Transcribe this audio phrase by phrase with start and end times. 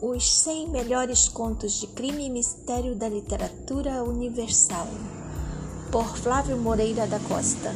[0.00, 4.86] Os 100 melhores contos de crime e mistério da literatura universal,
[5.90, 7.74] por Flávio Moreira da Costa,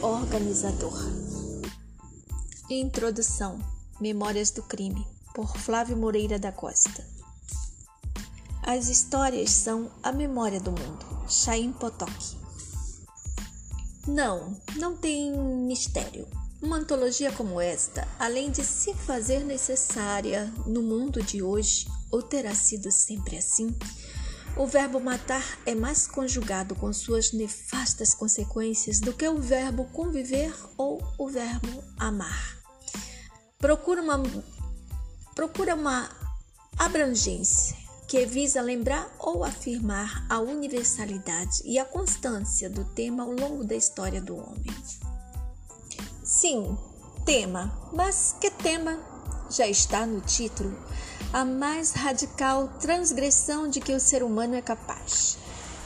[0.00, 0.98] organizador.
[2.70, 3.58] Introdução:
[4.00, 7.06] Memórias do Crime, por Flávio Moreira da Costa.
[8.62, 11.04] As histórias são a memória do mundo.
[11.28, 12.38] Chaim Potok.
[14.06, 16.26] Não, não tem mistério.
[16.60, 22.52] Uma antologia como esta, além de se fazer necessária no mundo de hoje, ou terá
[22.52, 23.76] sido sempre assim,
[24.56, 30.52] o verbo matar é mais conjugado com suas nefastas consequências do que o verbo conviver
[30.76, 32.58] ou o verbo amar.
[33.58, 34.20] Procura uma,
[35.36, 36.10] procura uma
[36.76, 37.76] abrangência
[38.08, 43.76] que visa lembrar ou afirmar a universalidade e a constância do tema ao longo da
[43.76, 44.74] história do homem.
[46.40, 46.78] Sim,
[47.24, 49.00] tema, mas que tema?
[49.50, 50.72] Já está no título.
[51.32, 55.36] A mais radical transgressão de que o ser humano é capaz,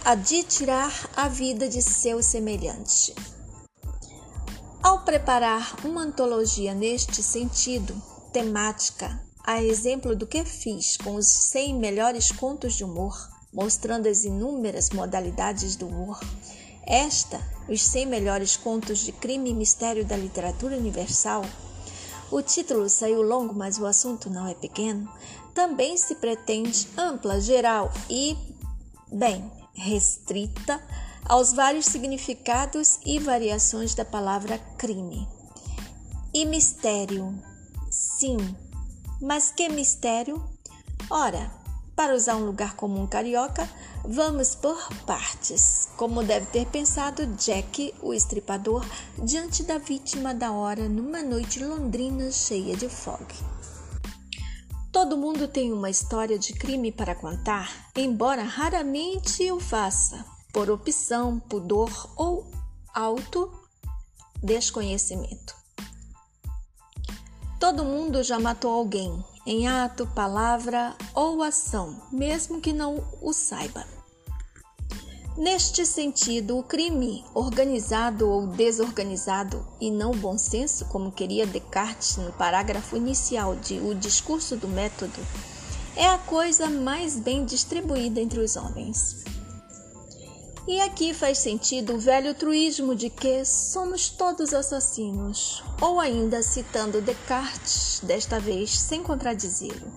[0.05, 3.15] a de tirar a vida de seu semelhante.
[4.83, 7.95] Ao preparar uma antologia neste sentido,
[8.31, 13.17] temática, a exemplo do que fiz com os 100 melhores contos de humor,
[13.51, 16.21] mostrando as inúmeras modalidades do humor,
[16.87, 21.45] esta, os 100 melhores contos de crime e mistério da literatura universal.
[22.31, 25.11] O título saiu longo, mas o assunto não é pequeno.
[25.55, 28.37] Também se pretende ampla, geral e,
[29.13, 30.83] bem, restrita
[31.25, 35.29] aos vários significados e variações da palavra crime.
[36.35, 37.35] E mistério?
[37.91, 38.39] Sim,
[39.21, 40.43] mas que mistério?
[41.11, 41.62] Ora,
[42.03, 43.71] para usar um lugar comum carioca,
[44.05, 48.85] vamos por partes, como deve ter pensado Jack, o estripador,
[49.23, 53.25] diante da vítima da hora numa noite londrina cheia de fog.
[54.91, 61.39] Todo mundo tem uma história de crime para contar, embora raramente o faça, por opção,
[61.39, 62.51] pudor ou
[62.93, 63.49] alto
[64.43, 65.55] desconhecimento.
[67.61, 73.85] Todo mundo já matou alguém, em ato, palavra ou ação, mesmo que não o saiba.
[75.37, 82.19] Neste sentido, o crime, organizado ou desorganizado, e não o bom senso, como queria Descartes
[82.19, 85.19] no parágrafo inicial de O Discurso do Método,
[85.97, 89.25] é a coisa mais bem distribuída entre os homens.
[90.67, 97.01] E aqui faz sentido o velho truísmo de que somos todos assassinos, ou ainda citando
[97.01, 99.91] Descartes, desta vez sem contradizê-lo.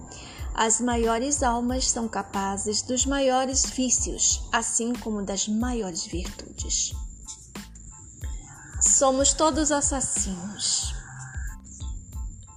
[0.55, 6.93] As maiores almas são capazes dos maiores vícios, assim como das maiores virtudes.
[8.81, 10.94] Somos todos assassinos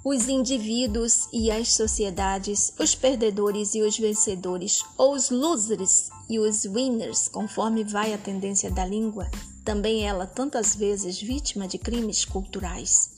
[0.04, 6.64] os indivíduos e as sociedades, os perdedores e os vencedores, ou os losers e os
[6.64, 9.28] winners, conforme vai a tendência da língua,
[9.64, 13.10] também ela tantas vezes vítima de crimes culturais.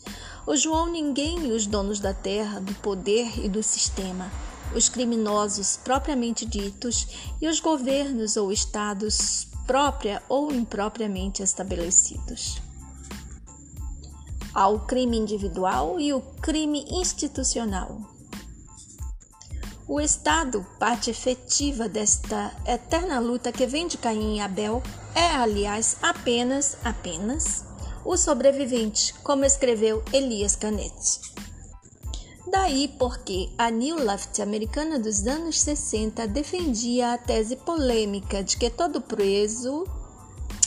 [0.46, 4.30] O João Ninguém e os donos da terra, do poder e do sistema,
[4.74, 7.06] os criminosos propriamente ditos
[7.40, 12.69] e os governos ou estados própria ou impropriamente estabelecidos
[14.54, 17.98] ao crime individual e o crime institucional.
[19.88, 24.82] O Estado, parte efetiva desta eterna luta que vem de Caim e Abel,
[25.14, 27.64] é, aliás, apenas, apenas
[28.04, 31.20] o sobrevivente, como escreveu Elias Canetti.
[32.50, 38.70] Daí porque a New Left americana dos anos 60 defendia a tese polêmica de que
[38.70, 39.86] todo preso,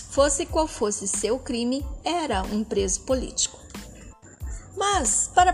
[0.09, 3.62] fosse qual fosse seu crime, era um preso político.
[4.75, 5.53] Mas, para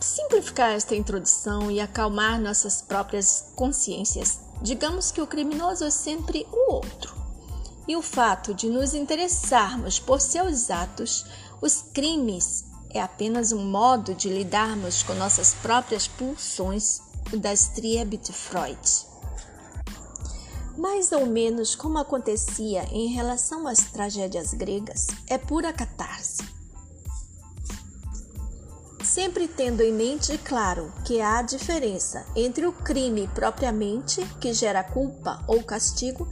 [0.00, 6.72] simplificar esta introdução e acalmar nossas próprias consciências, digamos que o criminoso é sempre o
[6.72, 7.16] outro.
[7.86, 11.24] E o fato de nos interessarmos por seus atos,
[11.60, 17.00] os crimes, é apenas um modo de lidarmos com nossas próprias pulsões,
[17.36, 18.78] das Triebe de Freud.
[20.78, 26.57] Mais ou menos como acontecia em relação às tragédias gregas, é pura catarse
[29.08, 35.42] sempre tendo em mente, claro, que há diferença entre o crime propriamente, que gera culpa
[35.48, 36.28] ou castigo,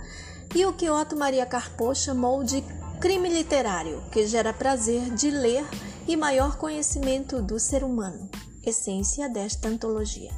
[0.54, 2.62] e o que Otto Maria Carpo chamou de
[3.00, 5.66] crime literário, que gera prazer de ler
[6.06, 8.28] e maior conhecimento do ser humano,
[8.62, 10.30] essência desta antologia.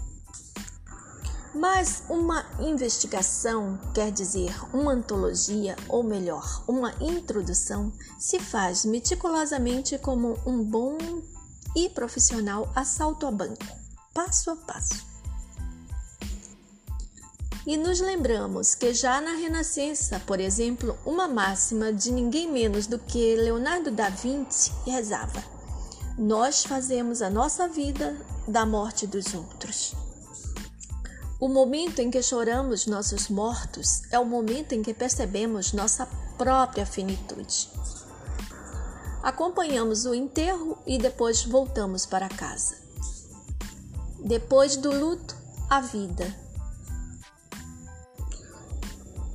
[1.54, 10.38] Mas uma investigação, quer dizer, uma antologia, ou melhor, uma introdução, se faz meticulosamente como
[10.46, 10.96] um bom
[11.84, 13.64] e profissional assalto a banco,
[14.12, 15.06] passo a passo.
[17.64, 22.98] E nos lembramos que já na Renascença, por exemplo, uma máxima de ninguém menos do
[22.98, 25.44] que Leonardo da Vinci rezava:
[26.18, 28.16] Nós fazemos a nossa vida
[28.48, 29.94] da morte dos outros.
[31.38, 36.84] O momento em que choramos nossos mortos é o momento em que percebemos nossa própria
[36.84, 37.70] finitude.
[39.22, 42.76] Acompanhamos o enterro e depois voltamos para casa.
[44.24, 45.36] Depois do luto,
[45.68, 46.48] a vida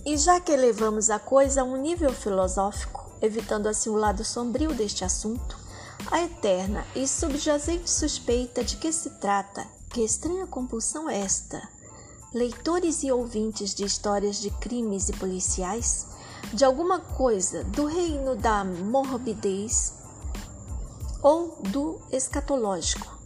[0.06, 4.74] e já que levamos a coisa a um nível filosófico, evitando assim o lado sombrio
[4.74, 5.58] deste assunto,
[6.12, 11.62] a eterna e subjacente suspeita de que se trata, que estranha compulsão é esta?
[12.34, 16.08] Leitores e ouvintes de histórias de crimes e policiais,
[16.52, 19.94] de alguma coisa do reino da morbidez
[21.22, 23.20] ou do escatológico.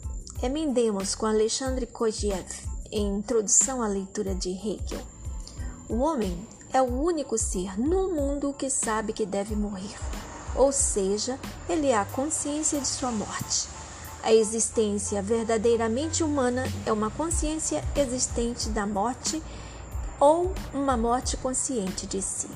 [0.44, 2.48] Emendemos com Alexandre Kojiev
[2.92, 5.02] em Introdução à Leitura de Hegel.
[5.88, 9.98] O homem é o único ser no mundo que sabe que deve morrer,
[10.54, 11.40] ou seja,
[11.70, 13.77] ele é a consciência de sua morte.
[14.28, 19.42] A existência verdadeiramente humana é uma consciência existente da morte
[20.20, 22.50] ou uma morte consciente de si.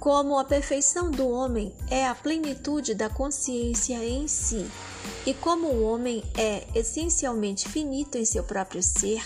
[0.00, 4.68] Como a perfeição do homem é a plenitude da consciência em si,
[5.24, 9.22] e como o homem é essencialmente finito em seu próprio ser,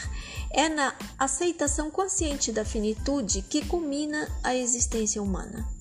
[0.50, 5.75] é na aceitação consciente da finitude que culmina a existência humana.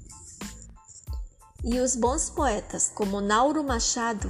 [1.67, 4.29] E os bons poetas, como Nauro Machado,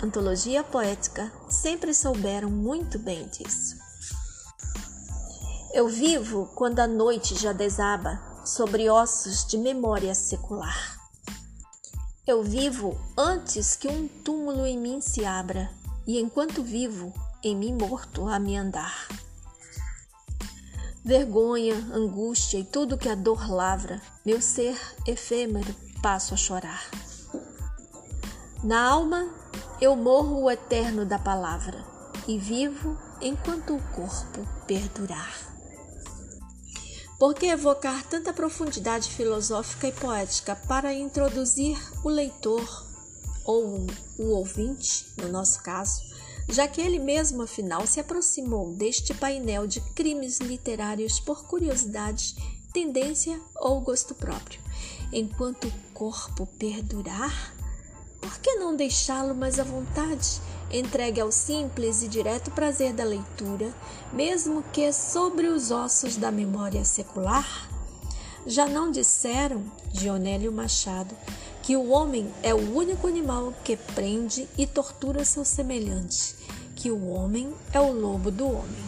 [0.00, 3.74] Antologia Poética, sempre souberam muito bem disso.
[5.74, 10.96] Eu vivo quando a noite já desaba sobre ossos de memória secular.
[12.24, 15.68] Eu vivo antes que um túmulo em mim se abra,
[16.06, 17.12] e enquanto vivo,
[17.42, 19.08] em mim morto a me andar.
[21.04, 26.90] Vergonha, angústia e tudo que a dor lavra, meu ser efêmero passo a chorar.
[28.62, 29.28] Na alma
[29.80, 31.84] eu morro o eterno da palavra
[32.26, 35.34] e vivo enquanto o corpo perdurar.
[37.18, 42.86] Por que evocar tanta profundidade filosófica e poética para introduzir o leitor
[43.44, 43.86] ou
[44.18, 46.02] o ouvinte, no nosso caso,
[46.48, 52.36] já que ele mesmo, afinal, se aproximou deste painel de crimes literários por curiosidade,
[52.72, 54.60] tendência ou gosto próprio.
[55.12, 57.54] Enquanto o corpo perdurar,
[58.20, 63.72] por que não deixá-lo mais à vontade, entregue ao simples e direto prazer da leitura,
[64.12, 67.70] mesmo que sobre os ossos da memória secular?
[68.46, 71.16] Já não disseram, Dionélio Machado,
[71.62, 76.34] que o homem é o único animal que prende e tortura seu semelhante,
[76.74, 78.86] que o homem é o lobo do homem.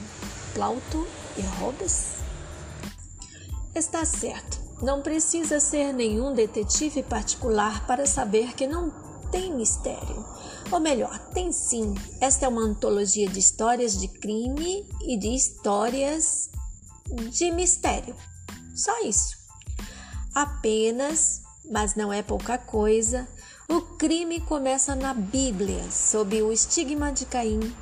[0.55, 1.07] Plauto
[1.37, 2.19] e Hobbes?
[3.75, 8.91] Está certo, não precisa ser nenhum detetive particular para saber que não
[9.31, 10.25] tem mistério.
[10.71, 11.95] Ou melhor, tem sim.
[12.21, 16.51] Esta é uma antologia de histórias de crime e de histórias
[17.31, 18.15] de mistério.
[18.75, 19.37] Só isso.
[20.35, 23.29] Apenas mas não é pouca coisa.
[23.69, 27.75] O crime começa na Bíblia, sob o estigma de Caim.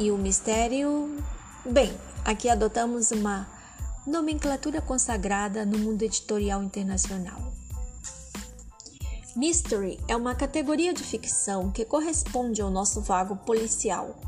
[0.00, 1.16] E o mistério.
[1.64, 3.46] Bem, aqui adotamos uma
[4.08, 7.52] nomenclatura consagrada no mundo editorial internacional.
[9.36, 14.18] Mystery é uma categoria de ficção que corresponde ao nosso vago policial,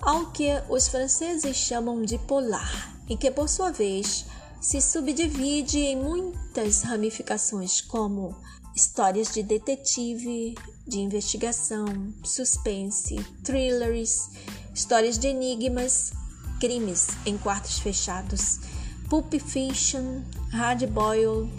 [0.00, 4.24] ao que os franceses chamam de polar, e que, por sua vez,
[4.60, 8.34] se subdivide em muitas ramificações, como
[8.74, 10.54] histórias de detetive,
[10.86, 11.84] de investigação,
[12.22, 14.30] suspense, thrillers,
[14.74, 16.12] histórias de enigmas,
[16.60, 18.60] crimes em quartos fechados,
[19.08, 21.50] pulp fiction, hard boiled,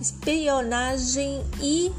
[0.00, 1.92] espionagem e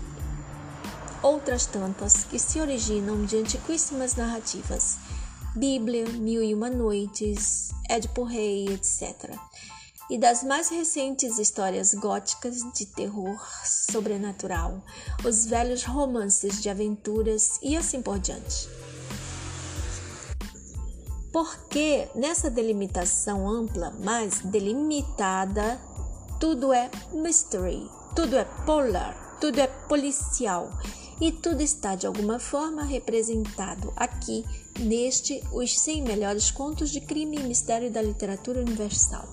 [1.22, 4.98] outras tantas que se originam de antiquíssimas narrativas.
[5.56, 9.36] Bíblia, Mil e Uma Noites, Édipo Rei, etc
[10.10, 14.82] e das mais recentes histórias góticas de terror sobrenatural,
[15.26, 18.70] os velhos romances de aventuras e assim por diante.
[21.38, 25.80] Porque nessa delimitação ampla, mas delimitada,
[26.40, 30.68] tudo é mystery, tudo é polar, tudo é policial
[31.22, 34.44] e tudo está de alguma forma representado aqui
[34.80, 39.30] neste Os 100 Melhores Contos de Crime e Mistério da Literatura Universal.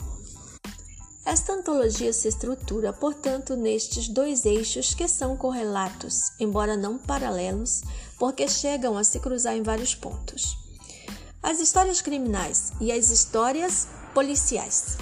[1.24, 7.80] Esta antologia se estrutura, portanto, nestes dois eixos que são correlatos, embora não paralelos,
[8.18, 10.63] porque chegam a se cruzar em vários pontos.
[11.44, 14.96] As histórias criminais e as histórias policiais.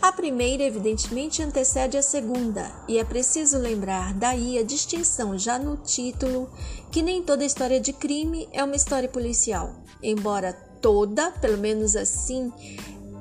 [0.00, 5.76] A primeira, evidentemente, antecede a segunda, e é preciso lembrar daí a distinção já no
[5.76, 6.48] título
[6.90, 12.50] que nem toda história de crime é uma história policial, embora toda, pelo menos assim,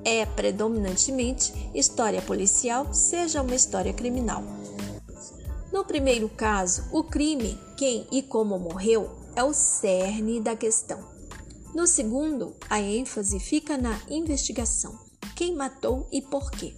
[0.06, 4.42] é predominantemente história policial, seja uma história criminal.
[5.70, 11.17] No primeiro caso, o crime, quem e como morreu, é o cerne da questão.
[11.78, 14.98] No segundo, a ênfase fica na investigação.
[15.36, 16.74] Quem matou e por quê.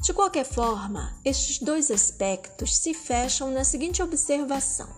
[0.00, 4.88] De qualquer forma, estes dois aspectos se fecham na seguinte observação: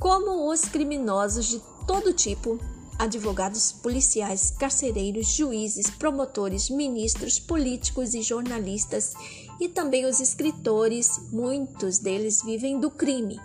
[0.00, 2.58] como os criminosos de todo tipo,
[2.98, 9.14] advogados policiais, carcereiros, juízes, promotores, ministros, políticos e jornalistas,
[9.60, 13.38] e também os escritores, muitos deles vivem do crime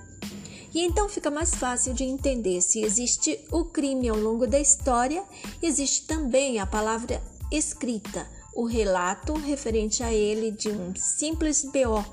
[0.74, 5.24] e então fica mais fácil de entender se existe o crime ao longo da história,
[5.62, 7.22] existe também a palavra
[7.52, 12.06] escrita, o relato referente a ele de um simples BO,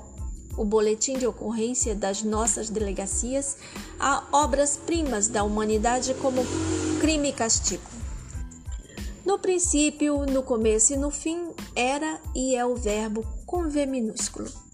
[0.57, 3.57] o boletim de ocorrência das nossas delegacias,
[3.99, 6.41] a obras-primas da humanidade como
[6.99, 7.83] crime e castigo.
[9.23, 14.66] No princípio, no começo e no fim, era e é o verbo com V minúsculo.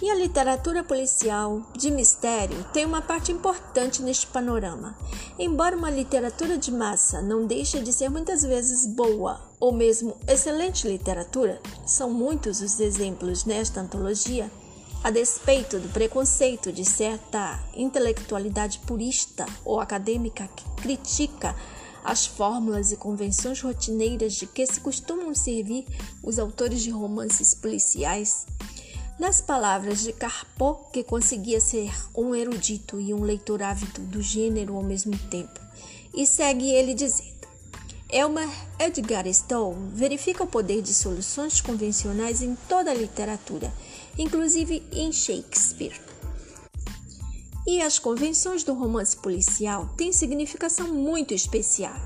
[0.00, 4.96] E a literatura policial de mistério tem uma parte importante neste panorama.
[5.36, 10.86] Embora uma literatura de massa não deixe de ser muitas vezes boa ou mesmo excelente
[10.86, 14.48] literatura, são muitos os exemplos nesta antologia,
[15.02, 21.56] a despeito do preconceito de certa intelectualidade purista ou acadêmica que critica
[22.04, 25.84] as fórmulas e convenções rotineiras de que se costumam servir
[26.22, 28.46] os autores de romances policiais
[29.18, 34.76] nas palavras de Carpo, que conseguia ser um erudito e um leitor ávido do gênero
[34.76, 35.60] ao mesmo tempo,
[36.14, 37.48] e segue ele dizendo:
[38.10, 38.48] Elmer
[38.78, 43.72] Edgar Stowe verifica o poder de soluções convencionais em toda a literatura,
[44.16, 46.00] inclusive em Shakespeare.
[47.66, 51.96] E as convenções do romance policial têm significação muito especial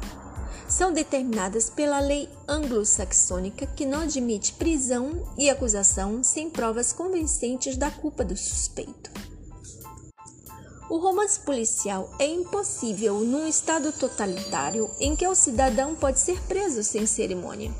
[0.72, 7.90] são determinadas pela lei anglo-saxônica que não admite prisão e acusação sem provas convincentes da
[7.90, 9.10] culpa do suspeito.
[10.88, 16.82] O romance policial é impossível num estado totalitário em que o cidadão pode ser preso
[16.82, 17.70] sem cerimônia.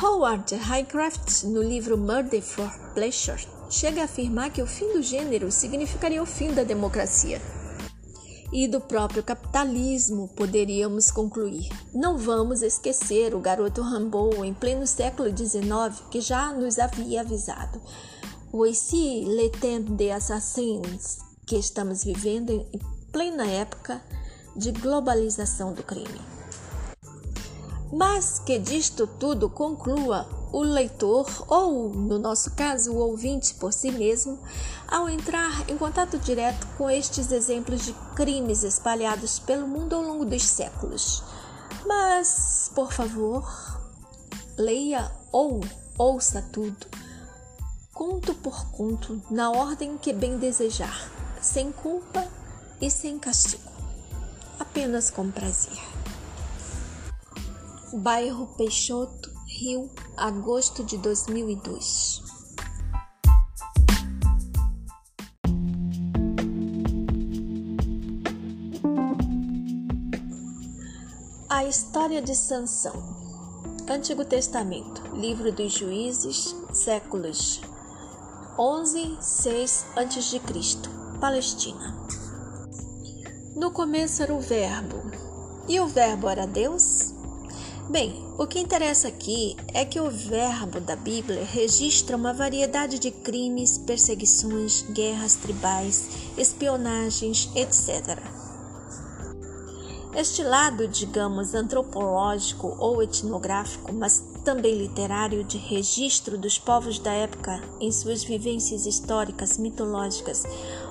[0.00, 5.50] Howard Highcraft, no livro Murder for Pleasure, chega a afirmar que o fim do gênero
[5.50, 7.42] significaria o fim da democracia
[8.52, 11.68] e do próprio capitalismo, poderíamos concluir.
[11.94, 17.80] Não vamos esquecer o garoto Rambo em pleno século XIX que já nos havia avisado.
[18.52, 22.80] Voici le temps des assassins que estamos vivendo em
[23.12, 24.02] plena época
[24.56, 26.20] de globalização do crime.
[27.92, 33.90] Mas que disto tudo conclua o leitor, ou no nosso caso, o ouvinte por si
[33.90, 34.38] mesmo,
[34.88, 40.24] ao entrar em contato direto com estes exemplos de crimes espalhados pelo mundo ao longo
[40.24, 41.22] dos séculos.
[41.86, 43.44] Mas, por favor,
[44.58, 45.60] leia ou
[45.96, 46.86] ouça tudo,
[47.92, 52.26] conto por conto, na ordem que bem desejar, sem culpa
[52.80, 53.70] e sem castigo,
[54.58, 55.78] apenas com prazer.
[57.92, 59.29] Bairro Peixoto,
[59.60, 62.22] Rio, agosto de 2002.
[71.46, 72.94] A história de Sansão.
[73.86, 77.60] Antigo Testamento, livro dos Juízes, séculos
[78.58, 80.40] 11, 6 a.C.,
[81.20, 82.08] Palestina.
[83.54, 85.02] No começo era o Verbo,
[85.68, 87.19] e o Verbo era Deus?
[87.90, 93.10] Bem, o que interessa aqui é que o verbo da Bíblia registra uma variedade de
[93.10, 98.16] crimes, perseguições, guerras tribais, espionagens, etc.
[100.14, 107.60] Este lado, digamos, antropológico ou etnográfico, mas também literário de registro dos povos da época
[107.80, 110.44] em suas vivências históricas, mitológicas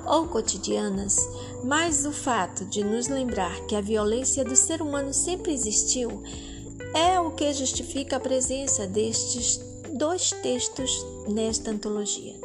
[0.05, 1.17] ou cotidianas,
[1.63, 6.21] mais o fato de nos lembrar que a violência do ser humano sempre existiu,
[6.93, 9.59] é o que justifica a presença destes
[9.93, 10.91] dois textos
[11.27, 12.35] nesta antologia.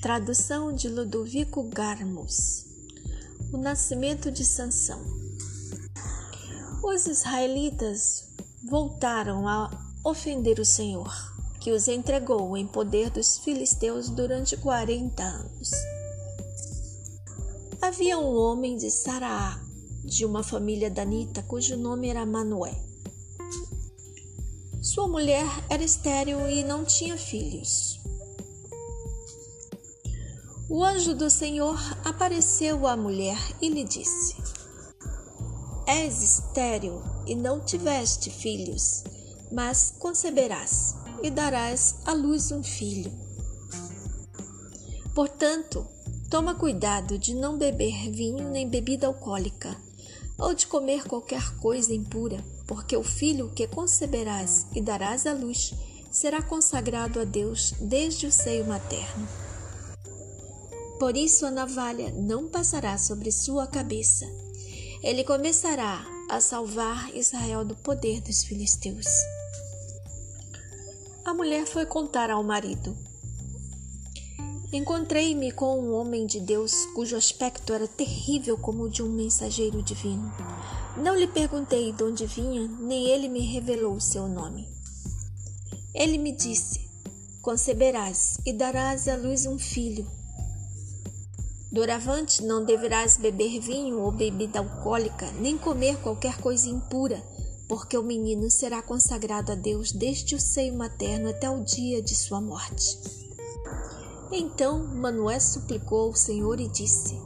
[0.00, 2.64] Tradução de Ludovico Garmus.
[3.52, 5.00] O nascimento de Sansão.
[6.82, 8.28] Os israelitas
[8.68, 9.68] voltaram a
[10.04, 11.35] ofender o Senhor
[11.66, 15.72] que os entregou em poder dos filisteus durante quarenta anos.
[17.82, 19.60] Havia um homem de Saraá,
[20.04, 22.72] de uma família danita, cujo nome era Manoé.
[24.80, 27.98] Sua mulher era estéril e não tinha filhos.
[30.70, 34.36] O anjo do Senhor apareceu à mulher e lhe disse:
[35.84, 39.02] És estéril e não tiveste filhos,
[39.50, 43.12] mas conceberás e darás à luz um filho.
[45.14, 45.86] Portanto,
[46.28, 49.76] toma cuidado de não beber vinho nem bebida alcoólica,
[50.38, 55.72] ou de comer qualquer coisa impura, porque o filho que conceberás e darás à luz
[56.10, 59.26] será consagrado a Deus desde o seio materno.
[60.98, 64.26] Por isso a navalha não passará sobre sua cabeça.
[65.02, 69.06] Ele começará a salvar Israel do poder dos filisteus.
[71.26, 72.96] A mulher foi contar ao marido.
[74.72, 79.82] Encontrei-me com um homem de Deus cujo aspecto era terrível como o de um mensageiro
[79.82, 80.32] divino.
[80.96, 84.68] Não lhe perguntei de onde vinha, nem ele me revelou o seu nome.
[85.92, 86.88] Ele me disse:
[87.42, 90.06] Conceberás e darás à luz um filho
[91.76, 97.22] Doravante não deverás beber vinho ou bebida alcoólica, nem comer qualquer coisa impura,
[97.68, 102.14] porque o menino será consagrado a Deus desde o seio materno até o dia de
[102.14, 102.98] sua morte.
[104.30, 107.18] Então Manoé suplicou ao Senhor e disse: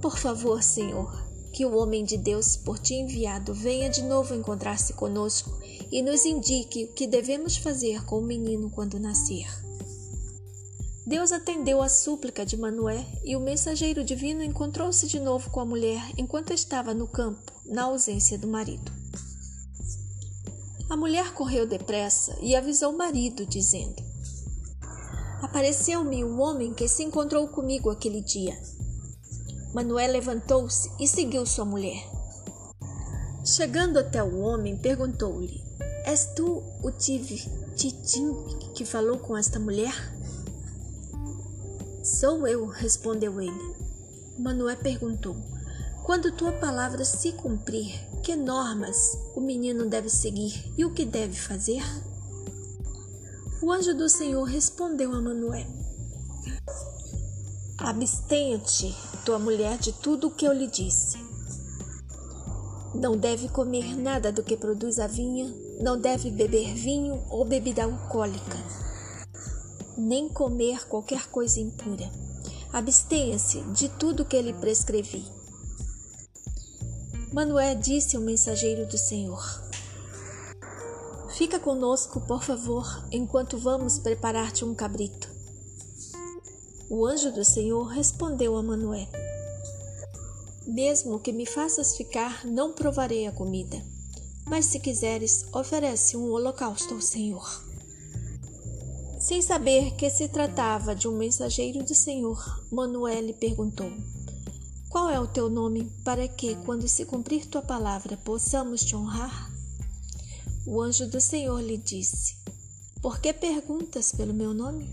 [0.00, 4.92] Por favor, Senhor, que o homem de Deus por ti enviado venha de novo encontrar-se
[4.94, 5.56] conosco
[5.90, 9.46] e nos indique o que devemos fazer com o menino quando nascer.
[11.06, 15.64] Deus atendeu à súplica de Manoé e o mensageiro divino encontrou-se de novo com a
[15.64, 19.03] mulher enquanto estava no campo, na ausência do marido.
[20.88, 24.02] A mulher correu depressa e avisou o marido, dizendo:
[25.40, 28.60] Apareceu-me um homem que se encontrou comigo aquele dia.
[29.74, 32.04] Manoé levantou-se e seguiu sua mulher.
[33.44, 35.62] Chegando até o homem, perguntou-lhe:
[36.04, 38.34] És tu o Titim
[38.74, 39.94] que falou com esta mulher?
[42.02, 43.74] Sou eu, respondeu ele.
[44.38, 45.34] Manoé perguntou:
[46.04, 51.34] Quando tua palavra se cumprir, que normas o menino deve seguir e o que deve
[51.34, 51.82] fazer?
[53.62, 55.66] O anjo do Senhor respondeu a Manoé:
[57.78, 61.18] Abstenha-te, tua mulher, de tudo o que eu lhe disse.
[62.94, 67.84] Não deve comer nada do que produz a vinha, não deve beber vinho ou bebida
[67.84, 68.84] alcoólica
[69.96, 72.10] nem comer qualquer coisa impura.
[72.72, 75.24] Abstenha-se de tudo que lhe prescrevi.
[77.34, 79.42] Manoé disse ao mensageiro do Senhor:
[81.36, 85.28] Fica conosco, por favor, enquanto vamos preparar-te um cabrito.
[86.88, 89.08] O anjo do Senhor respondeu a Manoé:
[90.64, 93.84] Mesmo que me faças ficar, não provarei a comida.
[94.46, 97.64] Mas se quiseres, oferece um holocausto ao Senhor.
[99.18, 103.90] Sem saber que se tratava de um mensageiro do Senhor, Manuel lhe perguntou:
[104.94, 109.50] Qual é o teu nome, para que, quando se cumprir tua palavra, possamos te honrar?
[110.64, 112.36] O anjo do Senhor lhe disse:
[113.02, 114.88] Por que perguntas pelo meu nome?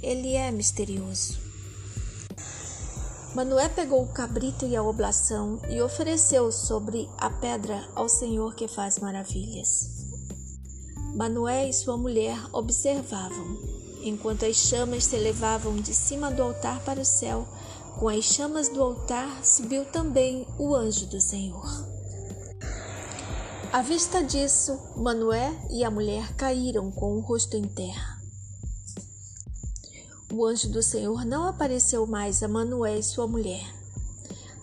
[0.00, 1.38] Ele é misterioso.
[3.34, 8.66] Manoé pegou o cabrito e a oblação e ofereceu sobre a pedra ao Senhor que
[8.66, 10.06] faz maravilhas.
[11.14, 13.58] Manoé e sua mulher observavam,
[14.02, 17.46] enquanto as chamas se elevavam de cima do altar para o céu.
[18.04, 21.64] Com as chamas do altar subiu também o anjo do Senhor.
[23.72, 28.20] À vista disso, Manoé e a mulher caíram com o rosto em terra.
[30.30, 33.64] O anjo do Senhor não apareceu mais a Manoé e sua mulher.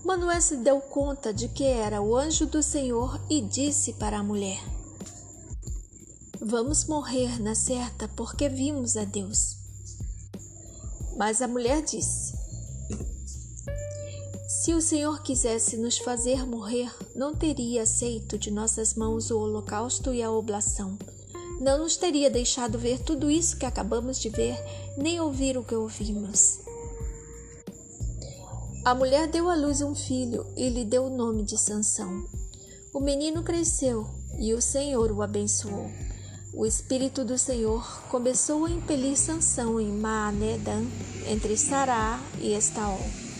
[0.06, 4.24] Manoé se deu conta de que era o anjo do Senhor e disse para a
[4.24, 4.64] mulher:
[6.40, 9.58] Vamos morrer na certa porque vimos a Deus.
[11.18, 12.31] Mas a mulher disse:
[14.62, 20.14] Se o Senhor quisesse nos fazer morrer, não teria aceito de nossas mãos o holocausto
[20.14, 21.00] e a oblação.
[21.60, 24.56] Não nos teria deixado ver tudo isso que acabamos de ver,
[24.96, 26.60] nem ouvir o que ouvimos.
[28.86, 32.24] A mulher deu à luz um filho e lhe deu o nome de Sansão.
[32.94, 35.90] O menino cresceu e o Senhor o abençoou.
[36.54, 40.86] O Espírito do Senhor começou a impelir Sansão em Maanedan,
[41.28, 43.31] entre Sará e Estaol.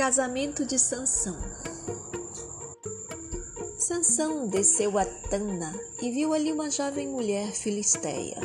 [0.00, 1.36] Casamento de Sansão.
[3.76, 8.40] Sansão desceu a Tana e viu ali uma jovem mulher filisteia.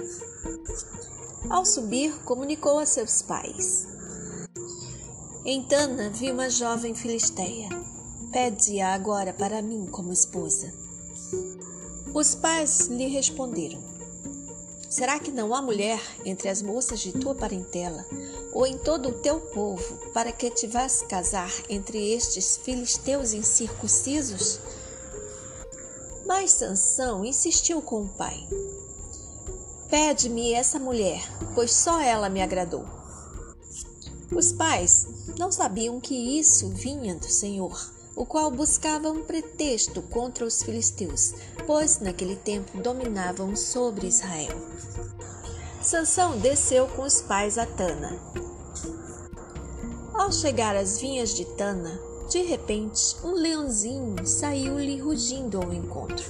[1.50, 3.88] Ao subir, comunicou a seus pais.
[5.46, 7.70] Em Tana vi uma jovem filisteia.
[8.34, 10.74] Pede-a agora para mim como esposa.
[12.13, 13.82] Os pais lhe responderam:
[14.89, 18.06] Será que não há mulher entre as moças de tua parentela
[18.56, 24.62] ou em todo o teu povo, para que te vás casar entre estes filisteus incircuncisos?
[26.26, 28.48] Mas Sansão insistiu com o pai.
[29.89, 31.22] Pede-me essa mulher,
[31.54, 32.86] pois só ela me agradou.
[34.34, 35.06] Os pais
[35.38, 41.34] não sabiam que isso vinha do Senhor, o qual buscava um pretexto contra os filisteus,
[41.68, 44.56] pois naquele tempo dominavam sobre Israel.
[45.82, 48.44] Sansão desceu com os pais a Tana.
[50.25, 56.25] Ao chegar às vinhas de Tana, de repente um leãozinho saiu-lhe rugindo ao encontro.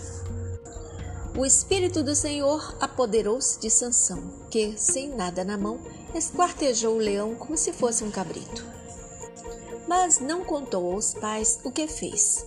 [1.38, 5.79] O espírito do Senhor apoderou-se de Sansão, que, sem nada na mão,
[6.13, 8.65] esquartejou o leão como se fosse um cabrito.
[9.88, 12.45] Mas não contou aos pais o que fez.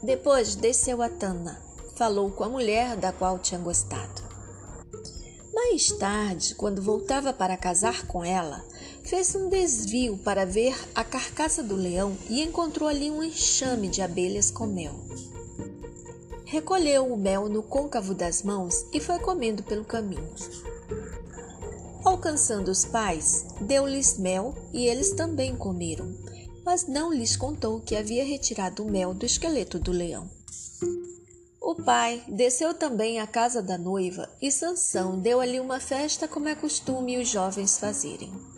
[0.00, 1.60] Depois desceu a Tana,
[1.96, 4.22] falou com a mulher da qual tinha gostado.
[5.52, 8.64] Mais tarde, quando voltava para casar com ela,
[9.08, 14.02] fez um desvio para ver a carcaça do leão e encontrou ali um enxame de
[14.02, 14.94] abelhas com mel.
[16.44, 20.28] Recolheu o mel no côncavo das mãos e foi comendo pelo caminho.
[22.04, 26.14] Alcançando os pais, deu-lhes mel e eles também comeram,
[26.62, 30.28] mas não lhes contou que havia retirado o mel do esqueleto do leão.
[31.62, 36.48] O pai desceu também à casa da noiva e Sansão deu ali uma festa como
[36.48, 38.57] é costume os jovens fazerem.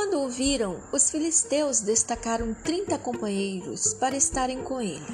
[0.00, 5.04] Quando o viram, os filisteus destacaram trinta companheiros para estarem com ele.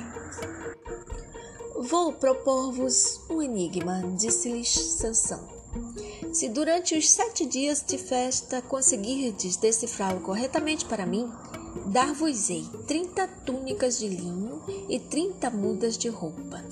[1.91, 5.45] Vou propor-vos um enigma, disse-lhes Sansão.
[6.33, 11.29] Se durante os sete dias de festa conseguirdes decifrá-lo corretamente para mim,
[11.87, 16.63] dar-vos-ei trinta túnicas de linho e trinta mudas de roupa.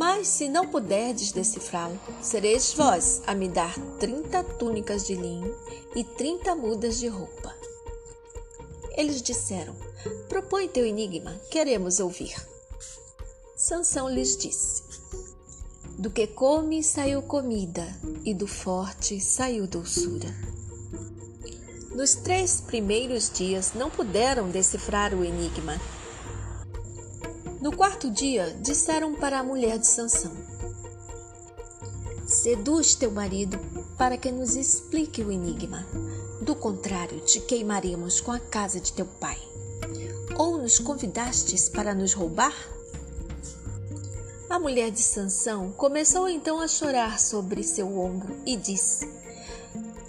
[0.00, 5.54] Mas se não puderdes decifrá-lo, sereis vós a me dar trinta túnicas de linho
[5.94, 7.54] e trinta mudas de roupa.
[8.96, 9.76] Eles disseram:
[10.26, 12.34] Propõe teu enigma, queremos ouvir.
[13.54, 14.84] Sansão lhes disse:
[15.98, 17.86] Do que come saiu comida,
[18.24, 20.34] e do forte saiu doçura.
[21.94, 25.78] Nos três primeiros dias não puderam decifrar o enigma.
[27.60, 30.32] No quarto dia, disseram para a mulher de Sansão:
[32.26, 33.58] Seduz teu marido
[33.98, 35.86] para que nos explique o enigma.
[36.40, 39.38] Do contrário, te queimaremos com a casa de teu pai.
[40.38, 42.54] Ou nos convidastes para nos roubar?
[44.48, 49.06] A mulher de Sansão começou então a chorar sobre seu ombro e disse: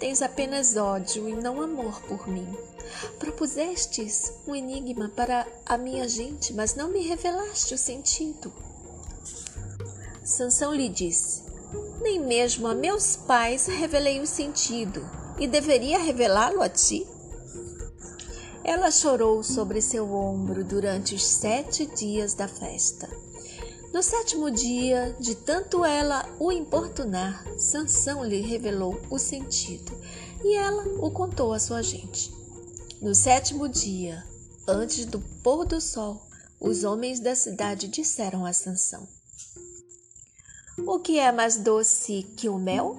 [0.00, 2.48] Tens apenas ódio e não amor por mim.
[3.18, 8.52] Propusestes um enigma para a minha gente, mas não me revelaste o sentido.
[10.24, 11.42] Sansão lhe disse:
[12.00, 15.04] Nem mesmo a meus pais revelei o sentido,
[15.38, 17.06] e deveria revelá-lo a ti?
[18.64, 23.08] Ela chorou sobre seu ombro durante os sete dias da festa.
[23.92, 29.92] No sétimo dia, de tanto ela o importunar, Sansão lhe revelou o sentido,
[30.42, 32.41] e ela o contou à sua gente.
[33.02, 34.24] No sétimo dia,
[34.68, 36.24] antes do pôr do sol,
[36.60, 39.08] os homens da cidade disseram a Sansão:
[40.86, 42.96] O que é mais doce que o mel?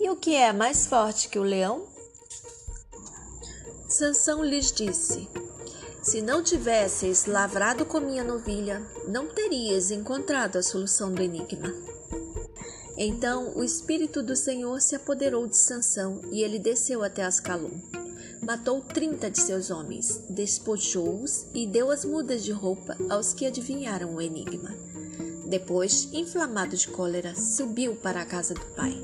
[0.00, 1.86] E o que é mais forte que o leão?
[3.86, 5.28] Sansão lhes disse:
[6.02, 11.70] se não tivesses lavrado com minha novilha, não terias encontrado a solução do enigma.
[12.96, 18.01] Então o Espírito do Senhor se apoderou de Sansão e ele desceu até Ascalon.
[18.44, 24.16] Matou trinta de seus homens, despojou-os e deu as mudas de roupa aos que adivinharam
[24.16, 24.74] o enigma.
[25.46, 29.00] Depois, inflamado de cólera, subiu para a casa do pai.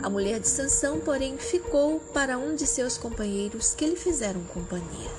[0.00, 5.10] A mulher de Sansão, porém, ficou para um de seus companheiros que lhe fizeram companhia.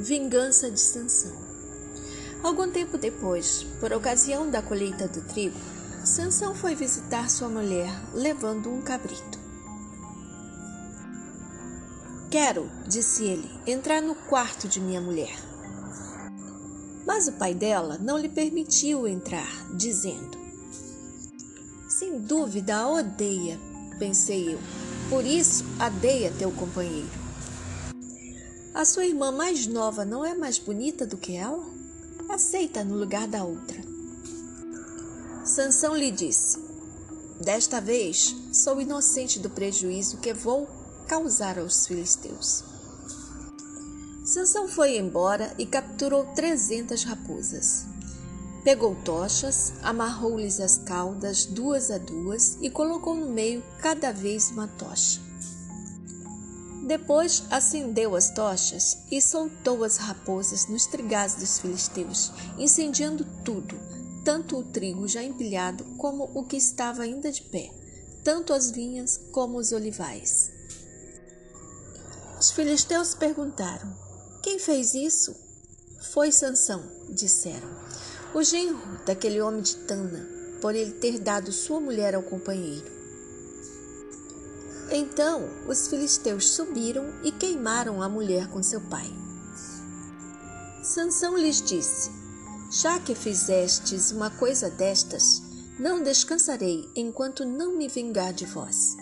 [0.00, 1.36] Vingança de Sansão.
[2.42, 5.58] Algum tempo depois, por ocasião da colheita do trigo,
[6.02, 9.38] Sansão foi visitar sua mulher levando um cabrito.
[12.30, 15.36] Quero, disse ele, entrar no quarto de minha mulher.
[17.04, 20.38] Mas o pai dela não lhe permitiu entrar, dizendo:
[21.90, 23.60] Sem dúvida a odeia,
[23.98, 24.58] pensei eu.
[25.10, 27.19] Por isso, adeia teu companheiro.
[28.72, 31.64] A sua irmã mais nova não é mais bonita do que ela?
[32.28, 33.80] Aceita no lugar da outra.
[35.44, 36.56] Sansão lhe disse:
[37.40, 40.68] Desta vez sou inocente do prejuízo que vou
[41.08, 42.62] causar aos filisteus.
[44.24, 47.86] Sansão foi embora e capturou trezentas raposas.
[48.62, 54.68] Pegou tochas, amarrou-lhes as caudas duas a duas e colocou no meio cada vez uma
[54.68, 55.29] tocha.
[56.90, 63.78] Depois acendeu as tochas e soltou as raposas nos trigais dos filisteus, incendiando tudo,
[64.24, 67.70] tanto o trigo já empilhado como o que estava ainda de pé,
[68.24, 70.50] tanto as vinhas como os olivais.
[72.40, 73.96] Os filisteus perguntaram:
[74.42, 75.32] Quem fez isso?
[76.10, 77.70] Foi Sansão, disseram,
[78.34, 80.28] o genro daquele homem de Tana,
[80.60, 82.99] por ele ter dado sua mulher ao companheiro.
[84.92, 89.08] Então os filisteus subiram e queimaram a mulher com seu pai.
[90.82, 92.10] Sansão lhes disse:
[92.72, 95.42] Já que fizestes uma coisa destas,
[95.78, 98.96] não descansarei enquanto não me vingar de vós.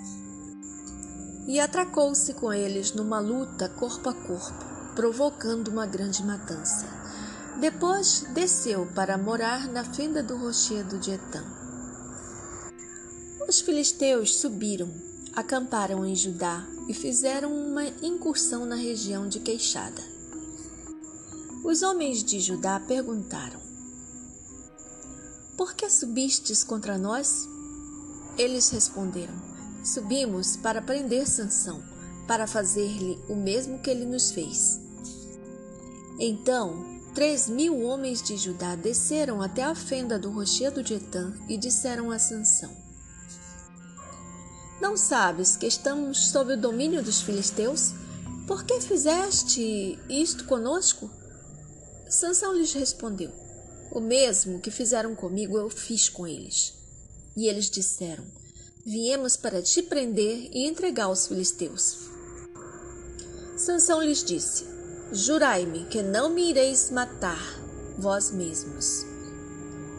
[1.46, 6.87] E atracou-se com eles numa luta corpo a corpo, provocando uma grande matança.
[7.59, 11.42] Depois desceu para morar na fenda do rochedo de Etã.
[13.48, 15.08] Os filisteus subiram
[15.38, 20.03] acamparam em Judá e fizeram uma incursão na região de Queixada.
[21.64, 23.61] Os homens de Judá perguntaram:
[25.57, 27.46] Por que subistes contra nós?
[28.37, 29.35] Eles responderam:
[29.85, 31.81] Subimos para prender Sansão,
[32.27, 34.81] para fazer-lhe o mesmo que ele nos fez.
[36.18, 41.57] Então, três mil homens de Judá desceram até a fenda do rochedo de Etã e
[41.57, 42.88] disseram a Sansão:
[44.88, 47.92] não sabes que estamos sob o domínio dos filisteus?
[48.46, 51.11] Por que fizeste isto conosco?
[52.09, 53.31] Sansão lhes respondeu:
[53.92, 56.72] O mesmo que fizeram comigo eu fiz com eles.
[57.37, 58.24] E eles disseram:
[58.83, 62.09] Viemos para te prender e entregar aos filisteus.
[63.59, 64.64] Sansão lhes disse:
[65.12, 67.61] Jurai-me que não me ireis matar
[67.98, 69.05] vós mesmos.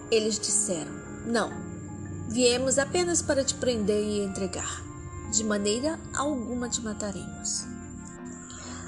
[0.09, 0.93] Eles disseram:
[1.27, 1.68] Não,
[2.31, 4.83] Viemos apenas para te prender e entregar.
[5.31, 7.65] De maneira alguma te mataremos.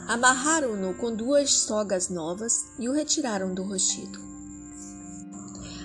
[0.07, 4.19] Amarraram-no com duas sogas novas e o retiraram do rochedo.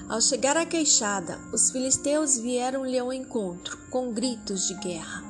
[0.07, 5.25] Ao chegar à queixada, os filisteus vieram-lhe ao encontro com gritos de guerra.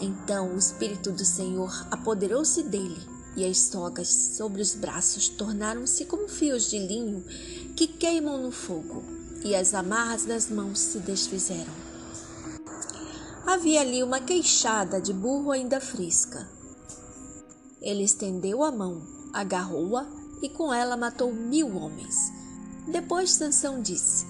[0.00, 6.26] Então o Espírito do Senhor apoderou-se dele, e as sogas sobre os braços tornaram-se como
[6.26, 7.22] fios de linho
[7.76, 11.72] que queimam no fogo e as amarras das mãos se desfizeram.
[13.46, 16.48] Havia ali uma queixada de burro ainda fresca.
[17.80, 20.06] Ele estendeu a mão, agarrou-a
[20.42, 22.14] e com ela matou mil homens.
[22.86, 24.26] Depois Sansão disse: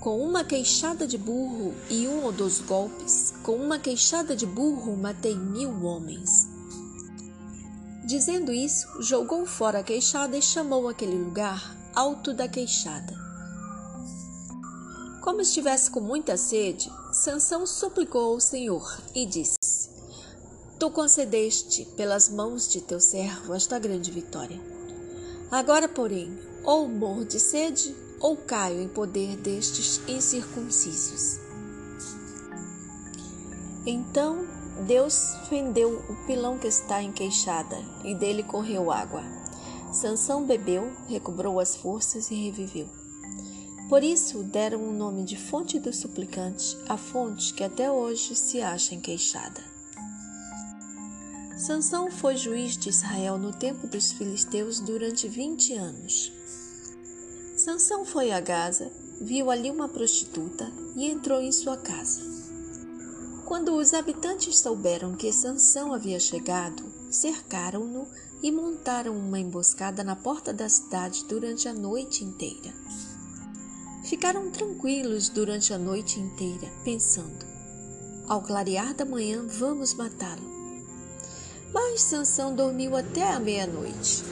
[0.00, 4.96] Com uma queixada de burro e um ou dois golpes, com uma queixada de burro
[4.96, 6.48] matei mil homens.
[8.04, 13.21] Dizendo isso, jogou fora a queixada e chamou aquele lugar Alto da Queixada.
[15.32, 19.88] Como estivesse com muita sede, Sansão suplicou ao Senhor e disse:
[20.78, 24.60] Tu concedeste pelas mãos de teu servo esta grande vitória.
[25.50, 31.40] Agora, porém, ou morro de sede, ou caio em poder destes incircuncisos.
[33.86, 34.46] Então
[34.86, 39.22] Deus fendeu o pilão que está em queixada, e dele correu água.
[39.94, 43.01] Sansão bebeu, recobrou as forças e reviveu.
[43.92, 48.62] Por isso deram o nome de Fonte do Suplicante à fonte que até hoje se
[48.62, 49.62] acha em Queixada.
[51.58, 56.32] Sansão foi juiz de Israel no tempo dos filisteus durante vinte anos.
[57.54, 62.22] Sansão foi a Gaza, viu ali uma prostituta e entrou em sua casa.
[63.44, 68.08] Quando os habitantes souberam que Sansão havia chegado, cercaram-no
[68.42, 72.72] e montaram uma emboscada na porta da cidade durante a noite inteira.
[74.12, 77.46] Ficaram tranquilos durante a noite inteira, pensando:
[78.28, 80.42] ao clarear da manhã vamos matá-lo.
[81.72, 84.22] Mas Sansão dormiu até a meia-noite.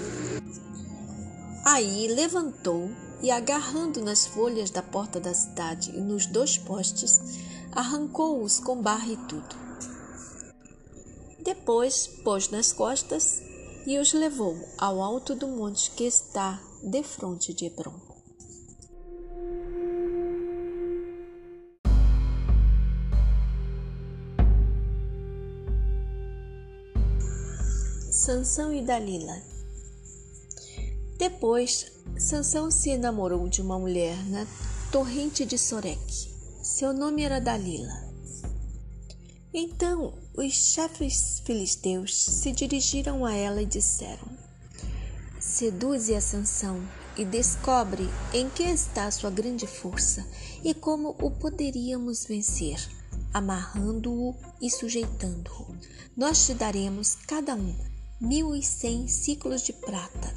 [1.65, 2.91] Aí levantou
[3.23, 7.19] e, agarrando nas folhas da porta da cidade e nos dois postes,
[7.73, 9.57] arrancou-os com barra e tudo.
[11.43, 13.41] Depois pôs nas costas
[13.87, 18.10] e os levou ao alto do monte que está defronte de Hebron.
[28.31, 29.43] Sansão e Dalila.
[31.19, 34.47] Depois, Sansão se enamorou de uma mulher na
[34.93, 36.33] torrente de Soreque.
[36.63, 38.09] Seu nome era Dalila.
[39.53, 44.29] Então, os chefes filisteus se dirigiram a ela e disseram:
[45.41, 46.81] Seduze a Sansão
[47.17, 50.25] e descobre em que está sua grande força
[50.63, 52.79] e como o poderíamos vencer,
[53.35, 55.75] amarrando-o e sujeitando-o.
[56.17, 57.90] Nós te daremos cada um
[58.21, 60.35] mil e cem ciclos de prata.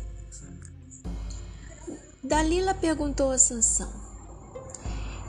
[2.24, 3.92] Dalila perguntou a Sansão: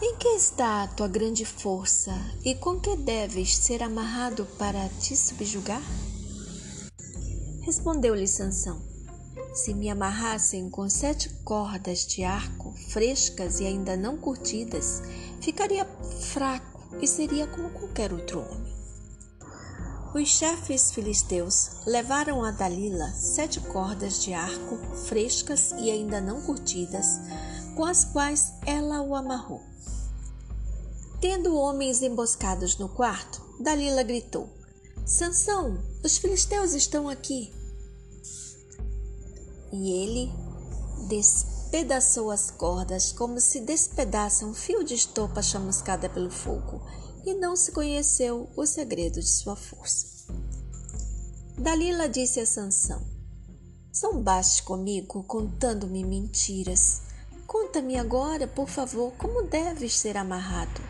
[0.00, 2.12] Em que está a tua grande força
[2.44, 5.82] e com que deves ser amarrado para te subjugar?
[7.62, 8.80] Respondeu-lhe Sansão:
[9.52, 15.02] Se me amarrassem com sete cordas de arco frescas e ainda não curtidas,
[15.40, 15.84] ficaria
[16.20, 18.73] fraco e seria como qualquer outro homem.
[20.14, 27.18] Os chefes filisteus levaram a Dalila sete cordas de arco frescas e ainda não curtidas,
[27.74, 29.60] com as quais ela o amarrou.
[31.20, 34.48] Tendo homens emboscados no quarto, Dalila gritou:
[35.04, 37.52] Sansão, os filisteus estão aqui.
[39.72, 40.32] E ele
[41.08, 46.80] despedaçou as cordas como se despedaça um fio de estopa chamuscada pelo fogo
[47.24, 50.32] e não se conheceu o segredo de sua força.
[51.58, 53.02] Dalila disse a Sansão:
[53.94, 57.02] Zombaste comigo contando-me mentiras.
[57.46, 60.80] Conta-me agora, por favor, como deves ser amarrado.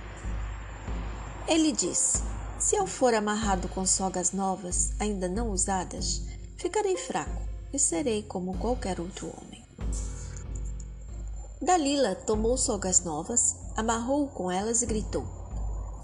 [1.46, 2.22] Ele disse:
[2.58, 6.22] Se eu for amarrado com sogas novas, ainda não usadas,
[6.56, 7.42] ficarei fraco
[7.72, 9.62] e serei como qualquer outro homem.
[11.60, 15.43] Dalila tomou sogas novas, amarrou com elas e gritou: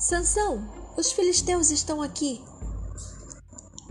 [0.01, 2.43] Sansão, os filisteus estão aqui.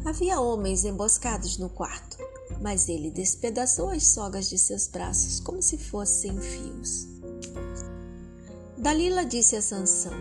[0.04, 2.18] Havia homens emboscados no quarto,
[2.60, 7.06] mas ele despedaçou as sogas de seus braços como se fossem fios.
[8.76, 10.14] Dalila disse a Sansão: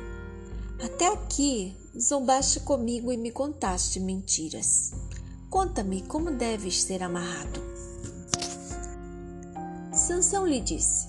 [0.85, 4.92] Até aqui zombaste comigo e me contaste mentiras.
[5.48, 7.62] Conta-me como deves ser amarrado.
[9.94, 11.09] Sansão lhe disse: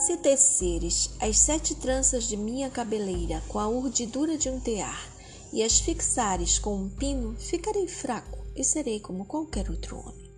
[0.00, 5.12] se teceres as sete tranças de minha cabeleira com a urdidura de um tear
[5.52, 10.30] e as fixares com um pino, ficarei fraco e serei como qualquer outro homem.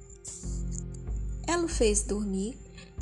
[1.46, 2.58] Ela o fez dormir,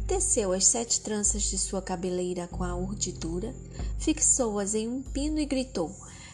[0.07, 3.55] teceu as sete tranças de sua cabeleira com a urdidura,
[3.99, 5.90] fixou-as em um pino e gritou: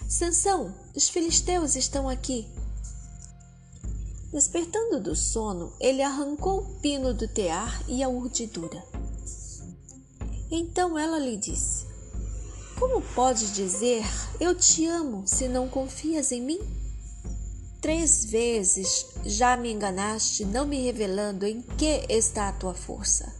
[0.09, 2.49] Sansão, os filisteus estão aqui.
[4.33, 8.96] Despertando do sono, ele arrancou o pino do tear e a urdidura.
[10.51, 11.87] Então ela lhe disse:
[12.79, 14.05] Como pode dizer
[14.39, 16.61] eu te amo se não confias em mim?
[17.81, 23.33] Três vezes já me enganaste, não me revelando em que está a tua força.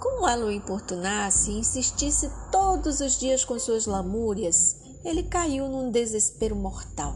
[0.00, 5.90] Como ela o importunasse e insistisse todos os dias com suas lamúrias, ele caiu num
[5.90, 7.14] desespero mortal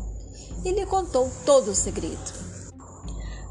[0.65, 2.49] e lhe contou todo o segredo.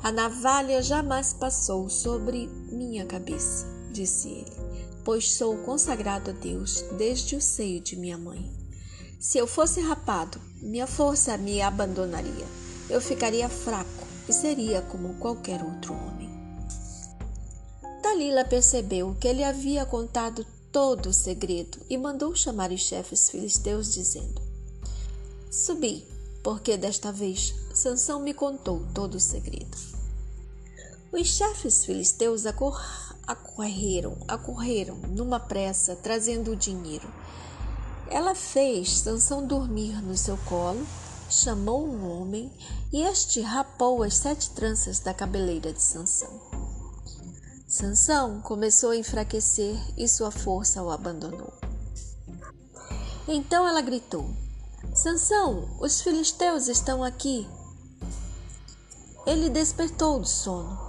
[0.03, 4.51] A navalha jamais passou sobre minha cabeça disse ele,
[5.03, 8.51] pois sou consagrado a Deus desde o seio de minha mãe.
[9.19, 12.45] Se eu fosse rapado, minha força me abandonaria.
[12.89, 16.29] Eu ficaria fraco e seria como qualquer outro homem.
[18.03, 23.93] Dalila percebeu que ele havia contado todo o segredo e mandou chamar os chefes filisteus,
[23.93, 24.41] dizendo:
[25.49, 26.05] Subi,
[26.43, 29.75] porque desta vez Sansão me contou todo o segredo.
[31.11, 37.07] Os chefes filisteus acordaram acorreram, acorreram numa pressa, trazendo o dinheiro.
[38.09, 40.87] Ela fez Sansão dormir no seu colo,
[41.29, 42.49] chamou um homem
[42.93, 46.39] e este rapou as sete tranças da cabeleira de Sansão.
[47.67, 51.51] Sansão começou a enfraquecer e sua força o abandonou.
[53.27, 54.25] Então ela gritou:
[54.95, 57.45] Sansão, os filisteus estão aqui.
[59.25, 60.86] Ele despertou do sono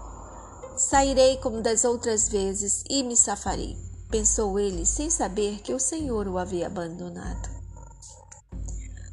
[0.79, 3.77] Sairei como das outras vezes e me safarei,
[4.09, 7.51] pensou ele, sem saber que o Senhor o havia abandonado.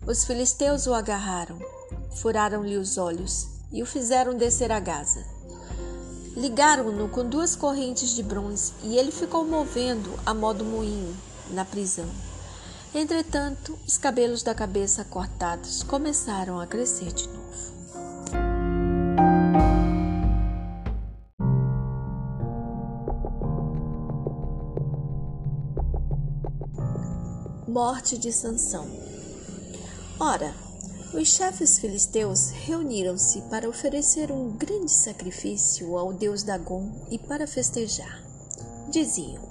[0.06, 1.58] Os filisteus o agarraram,
[2.18, 5.26] furaram-lhe os olhos e o fizeram descer a Gaza.
[6.38, 11.18] Ligaram-no com duas correntes de bronze e ele ficou movendo a modo moinho
[11.50, 12.10] na prisão.
[12.94, 17.45] Entretanto, os cabelos da cabeça cortados começaram a crescer de novo.
[27.76, 28.88] Morte de Sansão.
[30.18, 30.56] Ora,
[31.14, 38.24] os chefes filisteus reuniram-se para oferecer um grande sacrifício ao deus Dagon e para festejar.
[38.90, 39.44] Diziam: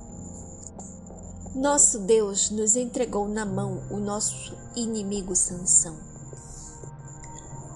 [1.54, 5.94] Nosso Deus nos entregou na mão o nosso inimigo Sansão.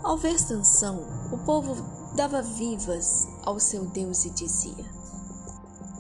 [0.03, 1.77] Ao ver Sansão, o povo
[2.17, 4.98] dava vivas ao seu Deus e dizia: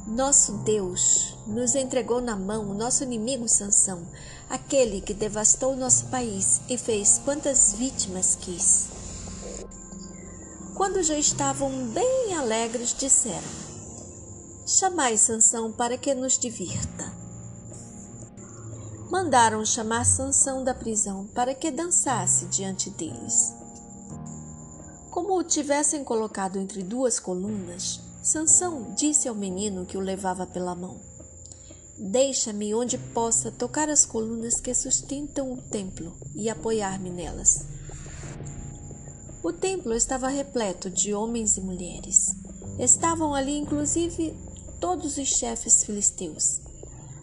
[0.08, 4.06] Nosso Deus nos entregou na mão o nosso inimigo Sansão
[4.48, 8.88] aquele que devastou nosso país e fez quantas vítimas quis.
[10.74, 13.50] Quando já estavam bem alegres, disseram:
[14.66, 17.12] Chamai Sansão para que nos divirta.
[19.10, 23.52] Mandaram chamar Sansão da prisão para que dançasse diante deles.
[25.10, 30.74] Como o tivessem colocado entre duas colunas, Sansão disse ao menino que o levava pela
[30.74, 31.00] mão:
[31.98, 37.64] Deixa-me onde possa tocar as colunas que sustentam o templo e apoiar-me nelas.
[39.42, 42.34] O templo estava repleto de homens e mulheres.
[42.78, 44.36] Estavam ali, inclusive,
[44.80, 46.60] todos os chefes filisteus.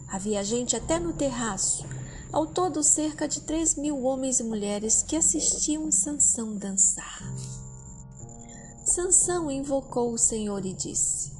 [0.08, 1.84] Havia gente até no terraço,
[2.32, 7.22] ao todo cerca de três mil homens e mulheres que assistiam Sansão dançar.
[8.96, 11.30] Sansão invocou o Senhor e disse: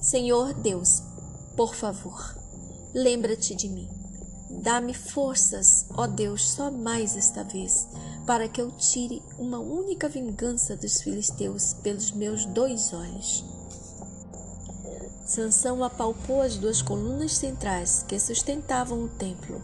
[0.00, 1.02] Senhor Deus,
[1.54, 2.34] por favor,
[2.94, 3.86] Lembra-te de mim.
[4.62, 7.86] Dá-me forças, ó Deus, só mais esta vez,
[8.24, 13.44] para que eu tire uma única vingança dos filisteus pelos meus dois olhos.
[15.26, 19.60] Sansão apalpou as duas colunas centrais que sustentavam o templo.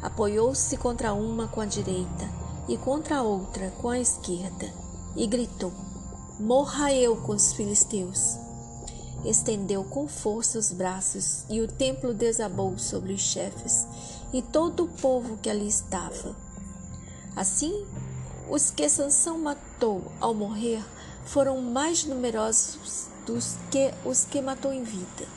[0.00, 2.30] Apoiou-se contra uma com a direita
[2.68, 4.72] e contra a outra com a esquerda
[5.16, 5.72] e gritou:
[6.40, 8.36] Morra eu com os filisteus!
[9.24, 13.86] estendeu com força os braços e o templo desabou sobre os chefes
[14.32, 16.34] e todo o povo que ali estava.
[17.36, 17.86] Assim,
[18.50, 20.84] os que Sansão matou ao morrer
[21.24, 25.28] foram mais numerosos dos que os que matou em vida.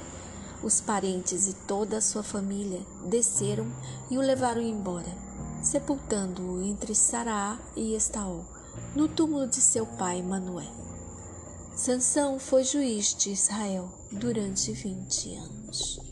[0.63, 3.67] Os parentes e toda a sua família desceram
[4.09, 5.15] e o levaram embora,
[5.61, 8.43] sepultando-o entre Saraá e Estaol,
[8.95, 10.86] no túmulo de seu pai Manuel.
[11.77, 16.06] Sansão foi juiz de Israel durante vinte anos.